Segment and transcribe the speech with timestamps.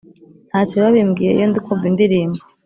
[0.49, 2.41] ntacyo biba bimbwiye iyo ndikumva indirimbo